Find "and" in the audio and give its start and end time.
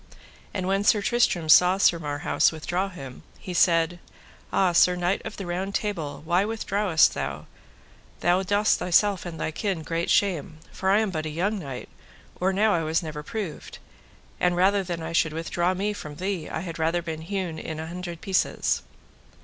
0.51-0.67, 9.27-9.39, 14.39-14.55